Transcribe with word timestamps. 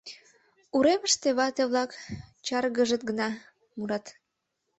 Уремыште 0.75 1.29
вате-влак— 1.37 1.91
чаргыжыт 2.45 3.01
гына!— 3.09 3.29
мурат. 3.77 4.05